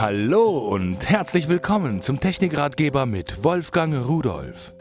Hallo 0.00 0.58
und 0.58 1.10
herzlich 1.10 1.48
willkommen 1.48 2.02
zum 2.02 2.20
Technikratgeber 2.20 3.04
mit 3.04 3.42
Wolfgang 3.42 4.06
Rudolf. 4.06 4.72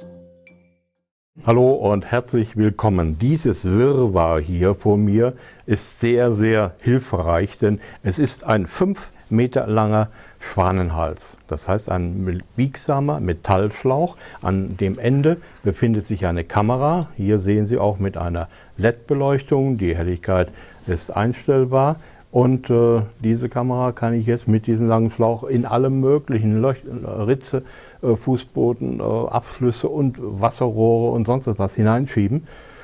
Hallo 1.44 1.72
und 1.72 2.06
herzlich 2.06 2.56
willkommen. 2.56 3.18
Dieses 3.18 3.66
Wirrwarr 3.66 4.40
hier 4.40 4.76
vor 4.76 4.96
mir 4.96 5.34
ist 5.66 6.00
sehr, 6.00 6.34
sehr 6.34 6.76
hilfreich, 6.82 7.58
denn 7.58 7.80
es 8.04 8.20
ist 8.20 8.44
ein 8.44 8.68
5 8.68 9.10
Meter 9.32 9.66
langer 9.66 10.10
Schwanenhals. 10.40 11.38
Das 11.48 11.68
heißt 11.68 11.90
ein 11.90 12.44
biegsamer 12.56 13.20
Metallschlauch. 13.20 14.18
An 14.44 14.78
dem 14.78 15.00
Ende 15.00 15.38
befindet 15.64 16.06
sich 16.06 16.28
eine 16.28 16.44
Kamera. 16.44 17.10
Hier 17.18 17.40
sehen 17.40 17.66
Sie 17.66 17.80
auch 17.80 17.98
mit 17.98 18.18
einer 18.18 18.50
LED-Beleuchtung. 18.78 19.80
Die 19.80 19.98
Helligkeit 19.98 20.50
ist 20.86 21.10
einstellbar. 21.10 21.96
Und 22.38 22.70
äh, 22.70 23.02
diese 23.24 23.50
Kamera 23.50 23.94
kann 23.94 24.14
ich 24.14 24.28
jetzt 24.28 24.48
mit 24.48 24.68
diesem 24.68 24.88
langen 24.88 25.10
Schlauch 25.10 25.44
in 25.44 25.66
alle 25.66 25.90
möglichen 25.90 26.62
Leucht 26.62 26.84
Ritze, 26.86 27.64
äh, 28.04 28.16
Fußboden, 28.16 29.00
äh, 29.00 29.02
Abflüsse 29.02 29.90
und 29.90 30.20
Wasserrohre 30.20 31.16
und 31.16 31.26
sonst 31.26 31.50
was 31.58 31.74
hineinschieben, 31.74 32.44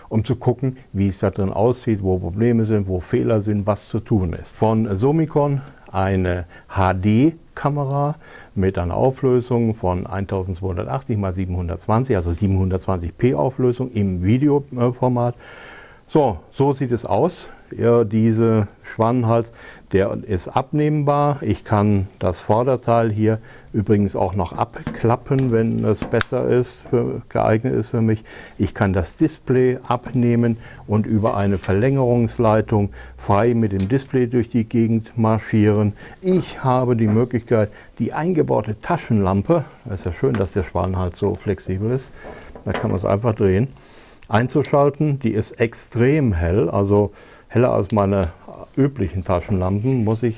um 0.10 0.26
zu 0.26 0.38
gucken, 0.38 0.78
wie 0.92 1.10
es 1.10 1.20
da 1.20 1.30
drin 1.30 1.52
aussieht, 1.52 2.02
wo 2.02 2.18
Probleme 2.18 2.66
sind, 2.66 2.88
wo 2.88 3.00
Fehler 3.00 3.42
sind, 3.42 3.68
was 3.68 3.88
zu 3.90 4.00
tun 4.00 4.34
ist. 4.34 4.52
Von 4.56 4.98
Somicon 4.98 5.62
eine 5.92 6.46
HD-Kamera 6.70 8.16
mit 8.56 8.80
einer 8.80 8.96
Auflösung 8.96 9.76
von 9.76 10.08
1280 10.08 11.20
x 11.20 11.36
720, 11.36 12.16
also 12.16 12.32
720p 12.32 13.36
Auflösung 13.36 13.92
im 13.92 14.24
Videoformat. 14.24 15.36
So, 16.08 16.40
so 16.54 16.74
sieht 16.74 16.92
es 16.92 17.06
aus. 17.06 17.48
Ja, 17.76 18.04
diese 18.04 18.68
Schwannenhals, 18.84 19.52
der 19.94 20.16
ist 20.28 20.48
abnehmbar. 20.48 21.42
Ich 21.42 21.64
kann 21.64 22.08
das 22.20 22.40
Vorderteil 22.40 23.12
hier 23.12 23.40
übrigens 23.72 24.16
auch 24.16 24.36
noch 24.36 24.54
abklappen, 24.54 25.52
wenn 25.52 25.84
es 25.84 26.02
besser 26.06 26.48
ist, 26.48 26.76
für, 26.90 27.24
geeignet 27.30 27.74
ist 27.74 27.90
für 27.90 28.02
mich. 28.02 28.24
Ich 28.60 28.76
kann 28.76 28.94
das 28.94 29.18
Display 29.18 29.80
abnehmen 29.88 30.58
und 30.86 31.08
über 31.08 31.36
eine 31.36 31.58
Verlängerungsleitung 31.58 32.92
frei 33.18 33.56
mit 33.56 33.72
dem 33.72 33.90
Display 33.90 34.28
durch 34.28 34.50
die 34.50 34.66
Gegend 34.66 35.18
marschieren. 35.18 35.94
Ich 36.22 36.64
habe 36.64 36.96
die 36.96 37.08
Möglichkeit, 37.08 37.72
die 37.98 38.14
eingebaute 38.14 38.80
Taschenlampe, 38.82 39.64
es 39.86 40.02
ist 40.02 40.06
ja 40.06 40.14
schön, 40.14 40.34
dass 40.34 40.54
der 40.54 40.64
Schwannenhals 40.64 41.18
so 41.18 41.34
flexibel 41.34 41.90
ist, 41.90 42.12
da 42.66 42.74
kann 42.74 42.92
man 42.92 42.98
es 42.98 43.06
einfach 43.06 43.34
drehen, 43.34 43.70
einzuschalten. 44.28 45.20
Die 45.20 45.32
ist 45.32 45.52
extrem 45.60 46.34
hell, 46.34 46.70
also 46.70 47.12
heller 47.48 47.72
als 47.72 47.92
meine 47.92 48.22
üblichen 48.76 49.24
Taschenlampen, 49.24 50.04
muss 50.04 50.24
ich 50.24 50.36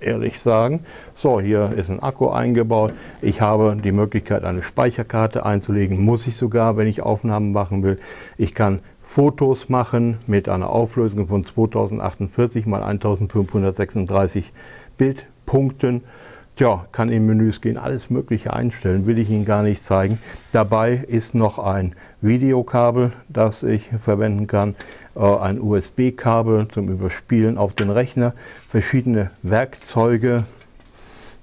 ehrlich 0.00 0.40
sagen. 0.40 0.80
So, 1.14 1.40
hier 1.40 1.72
ist 1.76 1.90
ein 1.90 2.02
Akku 2.02 2.28
eingebaut. 2.28 2.92
Ich 3.22 3.40
habe 3.40 3.76
die 3.82 3.92
Möglichkeit, 3.92 4.44
eine 4.44 4.62
Speicherkarte 4.62 5.46
einzulegen. 5.46 6.04
Muss 6.04 6.26
ich 6.26 6.36
sogar, 6.36 6.76
wenn 6.76 6.88
ich 6.88 7.02
Aufnahmen 7.02 7.52
machen 7.52 7.82
will. 7.82 7.98
Ich 8.36 8.54
kann 8.54 8.80
Fotos 9.02 9.68
machen 9.68 10.18
mit 10.26 10.48
einer 10.48 10.70
Auflösung 10.70 11.28
von 11.28 11.44
2048 11.44 12.66
x 12.66 12.72
1536 12.72 14.52
Bildpunkten. 14.98 16.02
Tja, 16.58 16.86
kann 16.90 17.08
in 17.08 17.24
Menüs 17.24 17.60
gehen, 17.60 17.78
alles 17.78 18.10
mögliche 18.10 18.52
einstellen, 18.52 19.06
will 19.06 19.20
ich 19.20 19.30
Ihnen 19.30 19.44
gar 19.44 19.62
nicht 19.62 19.84
zeigen. 19.84 20.18
Dabei 20.50 21.04
ist 21.06 21.32
noch 21.32 21.60
ein 21.60 21.94
Videokabel, 22.20 23.12
das 23.28 23.62
ich 23.62 23.88
verwenden 24.02 24.48
kann, 24.48 24.74
äh, 25.14 25.20
ein 25.20 25.60
USB-Kabel 25.60 26.66
zum 26.66 26.88
Überspielen 26.88 27.58
auf 27.58 27.74
den 27.74 27.90
Rechner, 27.90 28.34
verschiedene 28.70 29.30
Werkzeuge, 29.42 30.46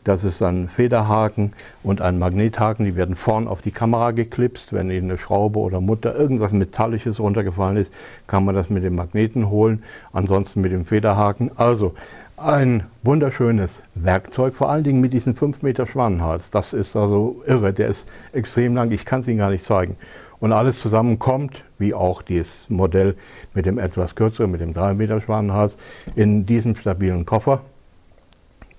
das 0.05 0.23
ist 0.23 0.43
ein 0.43 0.69
Federhaken 0.69 1.53
und 1.81 1.99
ein 1.99 2.19
Magnethaken, 2.19 2.85
die 2.85 2.95
werden 2.95 3.15
vorn 3.15 3.47
auf 3.47 3.63
die 3.63 3.71
Kamera 3.71 4.11
geklipst. 4.11 4.71
Wenn 4.71 4.91
Ihnen 4.91 5.09
eine 5.09 5.17
Schraube 5.17 5.57
oder 5.57 5.81
Mutter 5.81 6.15
irgendwas 6.15 6.51
Metallisches 6.51 7.19
runtergefallen 7.19 7.77
ist, 7.77 7.91
kann 8.27 8.45
man 8.45 8.53
das 8.53 8.69
mit 8.69 8.83
dem 8.83 8.95
Magneten 8.95 9.49
holen, 9.49 9.81
ansonsten 10.13 10.61
mit 10.61 10.71
dem 10.71 10.85
Federhaken. 10.85 11.49
Also 11.55 11.95
ein 12.37 12.83
wunderschönes 13.01 13.81
Werkzeug, 13.93 14.55
vor 14.55 14.69
allen 14.69 14.83
Dingen 14.83 14.99
mit 14.99 15.13
diesem 15.13 15.35
5 15.35 15.61
Meter 15.61 15.85
Schwanenhals. 15.85 16.49
Das 16.49 16.73
ist 16.73 16.95
also 16.95 17.41
irre, 17.45 17.71
der 17.71 17.87
ist 17.87 18.07
extrem 18.33 18.75
lang, 18.75 18.91
ich 18.91 19.05
kann 19.05 19.21
es 19.21 19.27
Ihnen 19.27 19.37
gar 19.37 19.51
nicht 19.51 19.65
zeigen. 19.65 19.95
Und 20.39 20.51
alles 20.51 20.79
zusammen 20.79 21.17
kommt, 21.17 21.63
wie 21.77 21.93
auch 21.93 22.21
dieses 22.21 22.69
Modell 22.69 23.15
mit 23.53 23.65
dem 23.65 23.79
etwas 23.79 24.15
kürzeren, 24.15 24.51
mit 24.51 24.59
dem 24.59 24.73
3 24.73 24.93
Meter 24.95 25.21
Schwanenhals, 25.21 25.77
in 26.15 26.45
diesem 26.45 26.75
stabilen 26.75 27.25
Koffer. 27.25 27.61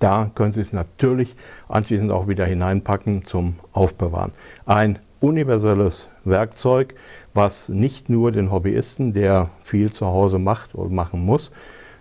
Da 0.00 0.30
können 0.34 0.52
Sie 0.52 0.60
es 0.60 0.74
natürlich 0.74 1.34
anschließend 1.68 2.12
auch 2.12 2.28
wieder 2.28 2.44
hineinpacken 2.44 3.24
zum 3.24 3.54
Aufbewahren. 3.72 4.32
Ein 4.66 4.98
universelles 5.20 6.08
Werkzeug, 6.24 6.94
was 7.32 7.70
nicht 7.70 8.10
nur 8.10 8.32
den 8.32 8.52
Hobbyisten, 8.52 9.14
der 9.14 9.48
viel 9.64 9.90
zu 9.90 10.04
Hause 10.04 10.38
macht 10.38 10.74
oder 10.74 10.90
machen 10.90 11.24
muss, 11.24 11.50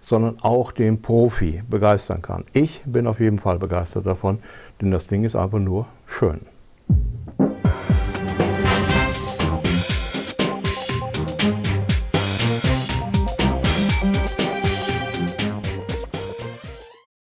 sondern 0.06 0.40
auch 0.42 0.72
den 0.72 1.02
Profi 1.02 1.64
begeistern 1.70 2.22
kann. 2.22 2.46
Ich 2.54 2.82
bin 2.86 3.08
auf 3.08 3.20
jeden 3.20 3.40
Fall 3.40 3.58
begeistert 3.58 4.06
davon, 4.06 4.40
denn 4.82 4.92
das 4.92 5.08
Ding 5.08 5.24
ist 5.24 5.36
einfach 5.36 5.60
nur 5.60 5.88
schön. 6.08 6.42